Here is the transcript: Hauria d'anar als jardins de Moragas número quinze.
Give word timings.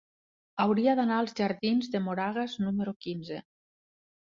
Hauria 0.65 0.95
d'anar 1.01 1.21
als 1.25 1.37
jardins 1.41 1.95
de 1.97 2.03
Moragas 2.09 2.59
número 2.67 2.99
quinze. 3.09 3.43